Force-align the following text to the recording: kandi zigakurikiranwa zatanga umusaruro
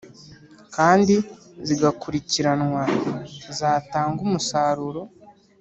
kandi 0.75 1.15
zigakurikiranwa 1.67 2.83
zatanga 3.57 4.19
umusaruro 4.27 5.01